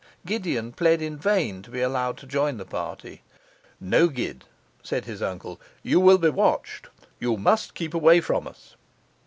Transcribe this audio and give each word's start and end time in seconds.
Gideon 0.25 0.71
pled 0.71 0.99
in 0.99 1.15
vain 1.19 1.61
to 1.61 1.69
be 1.69 1.79
allowed 1.79 2.17
to 2.17 2.25
join 2.25 2.57
the 2.57 2.65
party. 2.65 3.21
'No, 3.79 4.07
Gid,' 4.07 4.45
said 4.81 5.05
his 5.05 5.21
uncle. 5.21 5.61
'You 5.83 5.99
will 5.99 6.17
be 6.17 6.29
watched; 6.29 6.87
you 7.19 7.37
must 7.37 7.75
keep 7.75 7.93
away 7.93 8.19
from 8.19 8.47
us. 8.47 8.75